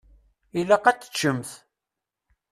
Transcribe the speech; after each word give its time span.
Ilaq 0.59 0.85
ad 0.85 0.97
teččemt. 0.99 1.49